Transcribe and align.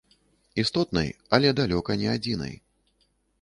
Істотнай, 0.63 1.09
але 1.37 1.51
далёка 1.61 1.99
не 2.01 2.09
адзінай. 2.15 2.55